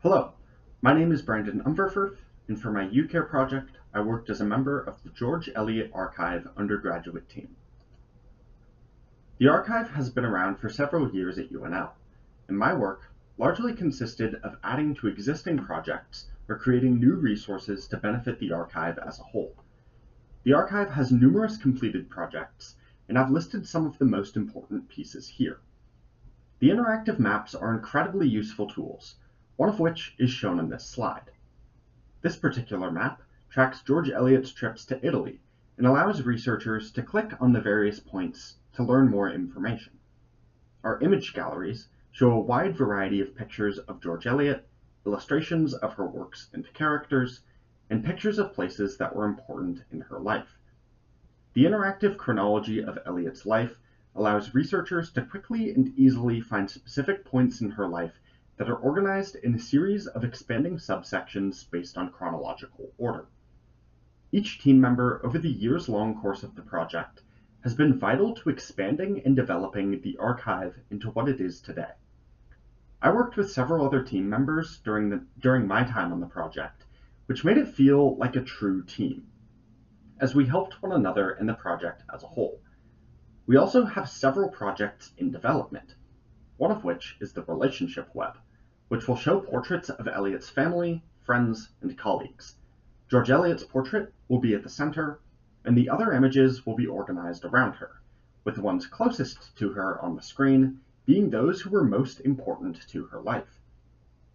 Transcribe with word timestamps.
Hello, 0.00 0.34
my 0.80 0.96
name 0.96 1.10
is 1.10 1.22
Brandon 1.22 1.60
Umverfurth, 1.62 2.18
and 2.46 2.62
for 2.62 2.70
my 2.70 2.86
UCARE 2.86 3.28
project, 3.28 3.78
I 3.92 4.00
worked 4.00 4.30
as 4.30 4.40
a 4.40 4.44
member 4.44 4.80
of 4.80 5.02
the 5.02 5.10
George 5.10 5.50
Eliot 5.56 5.90
Archive 5.92 6.46
undergraduate 6.56 7.28
team. 7.28 7.56
The 9.38 9.48
archive 9.48 9.90
has 9.90 10.08
been 10.08 10.24
around 10.24 10.60
for 10.60 10.68
several 10.68 11.12
years 11.12 11.36
at 11.36 11.50
UNL, 11.50 11.90
and 12.46 12.56
my 12.56 12.72
work 12.72 13.10
largely 13.38 13.72
consisted 13.72 14.36
of 14.36 14.56
adding 14.62 14.94
to 14.94 15.08
existing 15.08 15.58
projects 15.64 16.30
or 16.48 16.56
creating 16.56 17.00
new 17.00 17.16
resources 17.16 17.88
to 17.88 17.96
benefit 17.96 18.38
the 18.38 18.52
archive 18.52 18.98
as 18.98 19.18
a 19.18 19.24
whole. 19.24 19.56
The 20.44 20.52
archive 20.52 20.90
has 20.90 21.10
numerous 21.10 21.56
completed 21.56 22.08
projects, 22.08 22.76
and 23.08 23.18
I've 23.18 23.32
listed 23.32 23.66
some 23.66 23.84
of 23.84 23.98
the 23.98 24.04
most 24.04 24.36
important 24.36 24.88
pieces 24.88 25.26
here. 25.26 25.58
The 26.60 26.68
interactive 26.68 27.18
maps 27.18 27.56
are 27.56 27.74
incredibly 27.74 28.28
useful 28.28 28.68
tools, 28.68 29.16
one 29.58 29.68
of 29.68 29.80
which 29.80 30.14
is 30.20 30.30
shown 30.30 30.60
in 30.60 30.68
this 30.68 30.86
slide. 30.86 31.32
This 32.22 32.36
particular 32.36 32.92
map 32.92 33.20
tracks 33.50 33.82
George 33.82 34.08
Eliot's 34.08 34.52
trips 34.52 34.84
to 34.84 35.04
Italy 35.04 35.40
and 35.76 35.84
allows 35.84 36.22
researchers 36.22 36.92
to 36.92 37.02
click 37.02 37.32
on 37.40 37.52
the 37.52 37.60
various 37.60 37.98
points 37.98 38.58
to 38.74 38.84
learn 38.84 39.10
more 39.10 39.28
information. 39.28 39.98
Our 40.84 41.00
image 41.00 41.34
galleries 41.34 41.88
show 42.12 42.30
a 42.30 42.38
wide 42.38 42.76
variety 42.76 43.20
of 43.20 43.34
pictures 43.34 43.78
of 43.80 44.00
George 44.00 44.28
Eliot, 44.28 44.64
illustrations 45.04 45.74
of 45.74 45.94
her 45.94 46.06
works 46.06 46.48
and 46.52 46.72
characters, 46.72 47.40
and 47.90 48.04
pictures 48.04 48.38
of 48.38 48.54
places 48.54 48.96
that 48.98 49.16
were 49.16 49.24
important 49.24 49.82
in 49.90 50.02
her 50.02 50.20
life. 50.20 50.56
The 51.54 51.64
interactive 51.64 52.16
chronology 52.16 52.80
of 52.84 52.96
Eliot's 53.04 53.44
life 53.44 53.80
allows 54.14 54.54
researchers 54.54 55.10
to 55.14 55.22
quickly 55.22 55.74
and 55.74 55.92
easily 55.98 56.40
find 56.40 56.70
specific 56.70 57.24
points 57.24 57.60
in 57.60 57.72
her 57.72 57.88
life 57.88 58.20
that 58.58 58.68
are 58.68 58.76
organized 58.76 59.36
in 59.36 59.54
a 59.54 59.58
series 59.58 60.06
of 60.08 60.24
expanding 60.24 60.76
subsections 60.76 61.70
based 61.70 61.96
on 61.96 62.10
chronological 62.10 62.92
order. 62.98 63.26
Each 64.32 64.60
team 64.60 64.80
member 64.80 65.20
over 65.24 65.38
the 65.38 65.48
years-long 65.48 66.20
course 66.20 66.42
of 66.42 66.54
the 66.54 66.62
project 66.62 67.22
has 67.62 67.74
been 67.74 67.98
vital 67.98 68.34
to 68.34 68.50
expanding 68.50 69.22
and 69.24 69.34
developing 69.34 70.00
the 70.00 70.16
archive 70.18 70.76
into 70.90 71.10
what 71.10 71.28
it 71.28 71.40
is 71.40 71.60
today. 71.60 71.92
I 73.00 73.12
worked 73.12 73.36
with 73.36 73.50
several 73.50 73.86
other 73.86 74.02
team 74.02 74.28
members 74.28 74.78
during, 74.78 75.08
the, 75.08 75.24
during 75.38 75.66
my 75.66 75.84
time 75.84 76.12
on 76.12 76.18
the 76.18 76.26
project, 76.26 76.84
which 77.26 77.44
made 77.44 77.58
it 77.58 77.68
feel 77.68 78.16
like 78.16 78.34
a 78.34 78.42
true 78.42 78.82
team, 78.82 79.28
as 80.20 80.34
we 80.34 80.46
helped 80.46 80.82
one 80.82 80.92
another 80.92 81.30
in 81.30 81.46
the 81.46 81.54
project 81.54 82.02
as 82.12 82.24
a 82.24 82.28
whole. 82.28 82.60
We 83.46 83.56
also 83.56 83.84
have 83.84 84.08
several 84.08 84.48
projects 84.48 85.12
in 85.16 85.30
development, 85.30 85.94
one 86.56 86.72
of 86.72 86.82
which 86.82 87.16
is 87.20 87.32
the 87.32 87.44
Relationship 87.44 88.08
Web, 88.14 88.36
which 88.88 89.06
will 89.06 89.16
show 89.16 89.40
portraits 89.40 89.90
of 89.90 90.08
Eliot's 90.08 90.48
family, 90.48 91.02
friends, 91.20 91.70
and 91.80 91.96
colleagues. 91.96 92.56
George 93.08 93.30
Eliot's 93.30 93.64
portrait 93.64 94.12
will 94.28 94.40
be 94.40 94.54
at 94.54 94.62
the 94.62 94.68
center, 94.68 95.20
and 95.64 95.76
the 95.76 95.88
other 95.88 96.12
images 96.12 96.66
will 96.66 96.76
be 96.76 96.86
organized 96.86 97.44
around 97.44 97.74
her, 97.74 98.00
with 98.44 98.54
the 98.54 98.62
ones 98.62 98.86
closest 98.86 99.56
to 99.56 99.70
her 99.72 100.00
on 100.00 100.16
the 100.16 100.22
screen 100.22 100.80
being 101.04 101.30
those 101.30 101.62
who 101.62 101.70
were 101.70 101.84
most 101.84 102.20
important 102.20 102.86
to 102.88 103.04
her 103.06 103.20
life. 103.20 103.60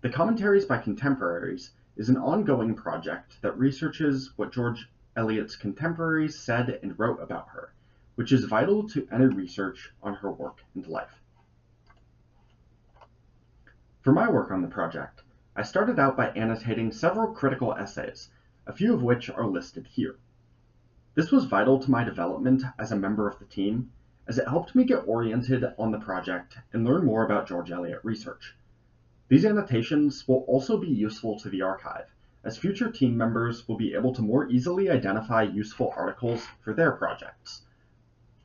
The 0.00 0.10
Commentaries 0.10 0.66
by 0.66 0.78
Contemporaries 0.78 1.72
is 1.96 2.08
an 2.08 2.16
ongoing 2.16 2.74
project 2.74 3.40
that 3.42 3.58
researches 3.58 4.32
what 4.36 4.52
George 4.52 4.88
Eliot's 5.16 5.56
contemporaries 5.56 6.38
said 6.38 6.78
and 6.82 6.98
wrote 6.98 7.20
about 7.20 7.48
her, 7.48 7.72
which 8.14 8.32
is 8.32 8.44
vital 8.44 8.88
to 8.90 9.08
any 9.10 9.26
research 9.26 9.90
on 10.02 10.14
her 10.14 10.30
work 10.30 10.58
and 10.74 10.86
life. 10.86 11.22
For 14.00 14.12
my 14.12 14.30
work 14.30 14.52
on 14.52 14.62
the 14.62 14.68
project, 14.68 15.24
I 15.56 15.62
started 15.62 15.98
out 15.98 16.16
by 16.16 16.30
annotating 16.30 16.92
several 16.92 17.32
critical 17.32 17.74
essays, 17.74 18.30
a 18.64 18.72
few 18.72 18.94
of 18.94 19.02
which 19.02 19.28
are 19.28 19.44
listed 19.44 19.88
here. 19.88 20.14
This 21.16 21.32
was 21.32 21.46
vital 21.46 21.80
to 21.80 21.90
my 21.90 22.04
development 22.04 22.62
as 22.78 22.92
a 22.92 22.96
member 22.96 23.26
of 23.28 23.40
the 23.40 23.44
team 23.44 23.90
as 24.28 24.38
it 24.38 24.46
helped 24.46 24.76
me 24.76 24.84
get 24.84 25.08
oriented 25.08 25.64
on 25.78 25.90
the 25.90 25.98
project 25.98 26.58
and 26.72 26.84
learn 26.84 27.04
more 27.04 27.24
about 27.24 27.48
George 27.48 27.72
Eliot 27.72 27.98
research. 28.04 28.54
These 29.26 29.44
annotations 29.44 30.28
will 30.28 30.44
also 30.46 30.78
be 30.78 30.86
useful 30.86 31.36
to 31.40 31.48
the 31.48 31.62
archive, 31.62 32.14
as 32.44 32.56
future 32.56 32.92
team 32.92 33.16
members 33.16 33.66
will 33.66 33.76
be 33.76 33.94
able 33.94 34.14
to 34.14 34.22
more 34.22 34.48
easily 34.48 34.88
identify 34.88 35.42
useful 35.42 35.92
articles 35.96 36.46
for 36.60 36.72
their 36.72 36.92
projects. 36.92 37.62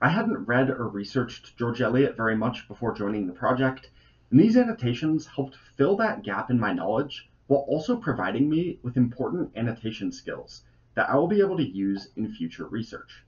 I 0.02 0.10
hadn't 0.10 0.46
read 0.46 0.72
or 0.72 0.88
researched 0.88 1.56
George 1.58 1.80
Eliot 1.80 2.18
very 2.18 2.36
much 2.36 2.68
before 2.68 2.96
joining 2.96 3.28
the 3.28 3.34
project, 3.34 3.92
and 4.32 4.40
these 4.40 4.58
annotations 4.58 5.26
helped 5.26 5.56
fill 5.56 5.96
that 5.98 6.24
gap 6.24 6.50
in 6.50 6.60
my 6.60 6.74
knowledge 6.74 7.30
while 7.48 7.66
also 7.68 7.96
providing 7.98 8.50
me 8.50 8.80
with 8.82 8.98
important 8.98 9.52
annotation 9.56 10.12
skills 10.12 10.64
that 10.96 11.10
I 11.10 11.16
will 11.16 11.28
be 11.28 11.40
able 11.40 11.58
to 11.58 11.64
use 11.64 12.10
in 12.16 12.32
future 12.32 12.66
research. 12.66 13.24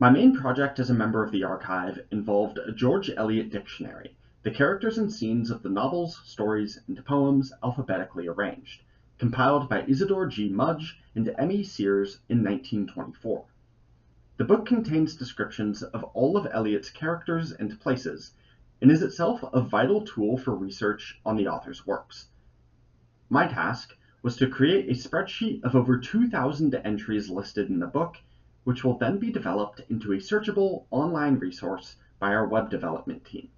My 0.00 0.10
main 0.10 0.36
project 0.36 0.78
as 0.78 0.90
a 0.90 0.94
member 0.94 1.24
of 1.24 1.32
the 1.32 1.42
archive 1.42 2.06
involved 2.10 2.58
a 2.58 2.72
George 2.72 3.10
Eliot 3.10 3.50
dictionary, 3.50 4.16
the 4.44 4.50
characters 4.52 4.96
and 4.96 5.12
scenes 5.12 5.50
of 5.50 5.62
the 5.62 5.68
novels, 5.68 6.20
stories, 6.24 6.80
and 6.86 7.04
poems 7.04 7.52
alphabetically 7.64 8.28
arranged, 8.28 8.82
compiled 9.18 9.68
by 9.68 9.82
Isadore 9.82 10.26
G. 10.26 10.48
Mudge 10.48 11.00
and 11.16 11.34
M.E. 11.36 11.64
Sears 11.64 12.20
in 12.28 12.44
1924. 12.44 13.44
The 14.38 14.44
book 14.44 14.66
contains 14.66 15.16
descriptions 15.16 15.82
of 15.82 16.04
all 16.14 16.36
of 16.36 16.46
Eliot's 16.52 16.90
characters 16.90 17.50
and 17.50 17.80
places, 17.80 18.34
and 18.80 18.88
is 18.88 19.02
itself 19.02 19.42
a 19.52 19.60
vital 19.60 20.02
tool 20.02 20.38
for 20.38 20.54
research 20.54 21.20
on 21.26 21.36
the 21.36 21.48
author's 21.48 21.84
works. 21.84 22.28
My 23.28 23.48
task 23.48 23.96
was 24.22 24.36
to 24.36 24.48
create 24.48 24.88
a 24.88 24.92
spreadsheet 24.94 25.64
of 25.64 25.74
over 25.74 25.98
2,000 25.98 26.72
entries 26.76 27.28
listed 27.28 27.68
in 27.68 27.80
the 27.80 27.88
book 27.88 28.18
which 28.62 28.84
will 28.84 28.96
then 28.96 29.18
be 29.18 29.32
developed 29.32 29.80
into 29.88 30.12
a 30.12 30.18
searchable 30.18 30.84
online 30.92 31.40
resource 31.40 31.96
by 32.20 32.32
our 32.32 32.46
web 32.46 32.70
development 32.70 33.24
team. 33.24 33.48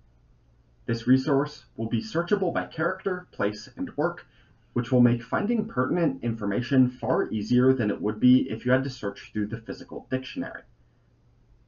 This 0.87 1.07
resource 1.07 1.67
will 1.77 1.91
be 1.91 2.01
searchable 2.01 2.55
by 2.55 2.65
character, 2.65 3.27
place, 3.33 3.69
and 3.77 3.95
work, 3.99 4.27
which 4.73 4.91
will 4.91 5.03
make 5.03 5.23
finding 5.23 5.67
pertinent 5.67 6.25
information 6.25 6.89
far 6.89 7.29
easier 7.29 7.75
than 7.75 7.91
it 7.91 8.01
would 8.01 8.19
be 8.19 8.49
if 8.49 8.65
you 8.65 8.73
had 8.73 8.85
to 8.85 8.89
search 8.89 9.31
through 9.33 9.49
the 9.49 9.61
physical 9.61 10.07
dictionary. 10.11 10.63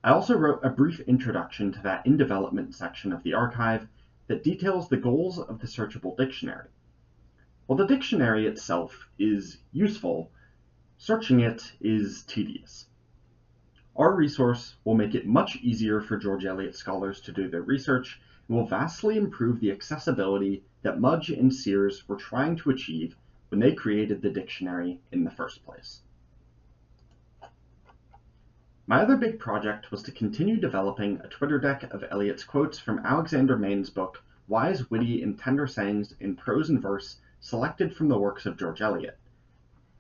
I 0.04 0.10
also 0.10 0.36
wrote 0.36 0.64
a 0.64 0.70
brief 0.70 0.98
introduction 1.00 1.70
to 1.72 1.82
that 1.82 2.04
in 2.06 2.16
development 2.16 2.74
section 2.74 3.12
of 3.12 3.22
the 3.22 3.34
archive 3.34 3.86
that 4.26 4.42
details 4.42 4.88
the 4.88 4.96
goals 4.96 5.38
of 5.38 5.60
the 5.60 5.68
searchable 5.68 6.16
dictionary. 6.16 6.70
While 7.66 7.78
the 7.78 7.86
dictionary 7.86 8.48
itself 8.48 9.08
is 9.16 9.58
useful, 9.70 10.32
searching 10.98 11.38
it 11.38 11.72
is 11.80 12.24
tedious. 12.24 12.86
Our 13.94 14.16
resource 14.16 14.74
will 14.84 14.94
make 14.94 15.14
it 15.14 15.24
much 15.24 15.58
easier 15.62 16.00
for 16.00 16.16
George 16.16 16.46
Eliot 16.46 16.74
scholars 16.74 17.20
to 17.20 17.32
do 17.32 17.48
their 17.48 17.62
research 17.62 18.20
and 18.48 18.56
will 18.56 18.66
vastly 18.66 19.16
improve 19.16 19.60
the 19.60 19.70
accessibility 19.70 20.64
that 20.82 20.98
Mudge 20.98 21.30
and 21.30 21.54
Sears 21.54 22.08
were 22.08 22.16
trying 22.16 22.56
to 22.56 22.70
achieve 22.70 23.14
when 23.50 23.60
they 23.60 23.72
created 23.72 24.20
the 24.20 24.30
dictionary 24.30 24.98
in 25.12 25.22
the 25.22 25.30
first 25.30 25.64
place. 25.64 26.02
My 28.84 29.00
other 29.00 29.16
big 29.16 29.38
project 29.38 29.93
was 29.93 30.03
to 30.03 30.10
continue 30.10 30.56
developing 30.56 31.20
a 31.20 31.28
Twitter 31.28 31.60
deck 31.60 31.84
of 31.94 32.04
Eliot's 32.10 32.43
quotes 32.43 32.81
from 32.81 32.98
Alexander 32.98 33.56
Main's 33.56 33.91
book, 33.91 34.25
Wise, 34.48 34.91
Witty, 34.91 35.22
and 35.22 35.38
Tender 35.38 35.69
Sayings 35.69 36.16
in 36.19 36.34
Prose 36.34 36.69
and 36.69 36.82
Verse, 36.82 37.21
selected 37.38 37.94
from 37.94 38.09
the 38.09 38.19
works 38.19 38.44
of 38.44 38.56
George 38.56 38.82
Eliot. 38.82 39.16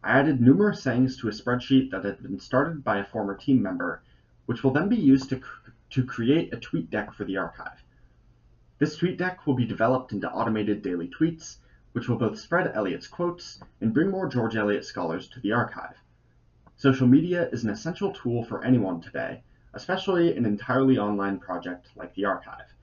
I 0.02 0.18
added 0.18 0.40
numerous 0.40 0.82
sayings 0.82 1.16
to 1.18 1.28
a 1.28 1.30
spreadsheet 1.30 1.92
that 1.92 2.04
had 2.04 2.24
been 2.24 2.40
started 2.40 2.82
by 2.82 2.98
a 2.98 3.04
former 3.04 3.36
team 3.36 3.62
member, 3.62 4.02
which 4.46 4.64
will 4.64 4.72
then 4.72 4.88
be 4.88 4.96
used 4.96 5.28
to, 5.28 5.40
to 5.90 6.04
create 6.04 6.52
a 6.52 6.58
tweet 6.58 6.90
deck 6.90 7.12
for 7.12 7.22
the 7.24 7.36
archive. 7.36 7.84
This 8.80 8.96
tweet 8.96 9.16
deck 9.16 9.46
will 9.46 9.54
be 9.54 9.64
developed 9.64 10.10
into 10.10 10.28
automated 10.28 10.82
daily 10.82 11.06
tweets, 11.06 11.58
which 11.92 12.08
will 12.08 12.18
both 12.18 12.36
spread 12.36 12.72
Eliot's 12.74 13.06
quotes 13.06 13.60
and 13.80 13.94
bring 13.94 14.10
more 14.10 14.26
George 14.26 14.56
Eliot 14.56 14.84
scholars 14.84 15.28
to 15.28 15.38
the 15.38 15.52
archive. 15.52 15.94
Social 16.82 17.06
media 17.06 17.48
is 17.50 17.62
an 17.62 17.70
essential 17.70 18.10
tool 18.10 18.42
for 18.42 18.64
anyone 18.64 19.00
today, 19.00 19.44
especially 19.72 20.36
an 20.36 20.44
entirely 20.44 20.98
online 20.98 21.38
project 21.38 21.86
like 21.94 22.12
the 22.14 22.24
archive. 22.24 22.74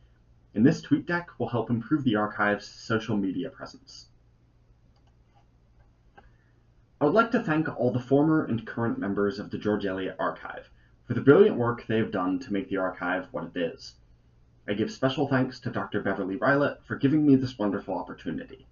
And 0.56 0.66
this 0.66 0.82
tweet 0.82 1.06
deck 1.06 1.38
will 1.38 1.50
help 1.50 1.70
improve 1.70 2.06
the 2.06 2.16
archive's 2.16 2.66
social 2.66 3.18
media 3.18 3.50
presence. 3.50 4.08
I 7.02 7.04
would 7.04 7.14
like 7.14 7.32
to 7.32 7.44
thank 7.44 7.68
all 7.78 7.92
the 7.92 8.00
former 8.00 8.46
and 8.46 8.66
current 8.66 9.00
members 9.00 9.38
of 9.38 9.50
the 9.50 9.58
George 9.58 9.86
Eliot 9.86 10.16
Archive 10.18 10.70
for 11.06 11.14
the 11.14 11.20
brilliant 11.20 11.58
work 11.58 11.86
they 11.86 11.98
have 11.98 12.12
done 12.12 12.40
to 12.40 12.54
make 12.54 12.70
the 12.70 12.78
archive 12.78 13.28
what 13.32 13.52
it 13.54 13.60
is. 13.60 13.96
I 14.66 14.76
give 14.76 14.92
special 14.92 15.28
thanks 15.28 15.60
to 15.60 15.72
Dr. 15.72 16.02
Beverly 16.02 16.38
Rilett 16.38 16.86
for 16.86 16.96
giving 16.96 17.28
me 17.28 17.36
this 17.36 17.60
wonderful 17.60 17.96
opportunity. 17.98 18.66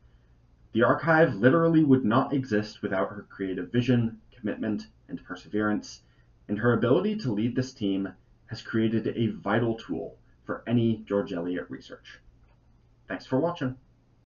The 0.74 0.84
archive 0.84 1.36
literally 1.36 1.84
would 1.84 2.06
not 2.06 2.34
exist 2.34 2.82
without 2.82 3.10
her 3.10 3.26
creative 3.30 3.72
vision, 3.72 4.20
commitment, 4.32 4.88
and 5.08 5.24
perseverance, 5.24 6.02
and 6.48 6.60
her 6.60 6.74
ability 6.74 7.16
to 7.18 7.32
lead 7.32 7.56
this 7.56 7.74
team 7.74 8.10
has 8.48 8.62
created 8.62 9.08
a 9.08 9.28
vital 9.28 9.76
tool 9.76 10.18
for 10.46 10.64
any 10.68 11.04
George 11.08 11.34
Eliot 11.34 11.66
research. 11.70 12.20
Thanks 13.08 13.26
for 13.26 13.40
watching. 13.40 13.78